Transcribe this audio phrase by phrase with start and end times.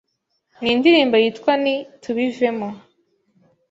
[0.61, 2.69] nindirimbo yitwa Ni “Tubivemo”